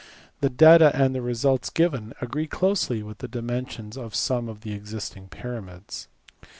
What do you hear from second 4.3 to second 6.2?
of the existing pyramids.